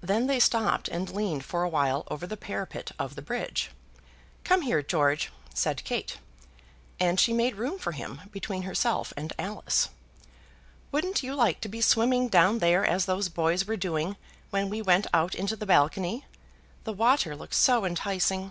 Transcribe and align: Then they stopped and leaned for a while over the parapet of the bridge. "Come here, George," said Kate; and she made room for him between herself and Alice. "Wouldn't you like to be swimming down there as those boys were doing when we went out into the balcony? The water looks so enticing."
Then 0.00 0.26
they 0.26 0.40
stopped 0.40 0.88
and 0.88 1.08
leaned 1.08 1.44
for 1.44 1.62
a 1.62 1.68
while 1.68 2.04
over 2.10 2.26
the 2.26 2.36
parapet 2.36 2.90
of 2.98 3.14
the 3.14 3.22
bridge. 3.22 3.70
"Come 4.42 4.62
here, 4.62 4.82
George," 4.82 5.30
said 5.54 5.84
Kate; 5.84 6.18
and 6.98 7.20
she 7.20 7.32
made 7.32 7.54
room 7.54 7.78
for 7.78 7.92
him 7.92 8.22
between 8.32 8.62
herself 8.62 9.12
and 9.16 9.32
Alice. 9.38 9.90
"Wouldn't 10.90 11.22
you 11.22 11.36
like 11.36 11.60
to 11.60 11.68
be 11.68 11.80
swimming 11.80 12.26
down 12.26 12.58
there 12.58 12.84
as 12.84 13.04
those 13.04 13.28
boys 13.28 13.68
were 13.68 13.76
doing 13.76 14.16
when 14.50 14.68
we 14.68 14.82
went 14.82 15.06
out 15.14 15.36
into 15.36 15.54
the 15.54 15.64
balcony? 15.64 16.26
The 16.82 16.92
water 16.92 17.36
looks 17.36 17.56
so 17.56 17.84
enticing." 17.84 18.50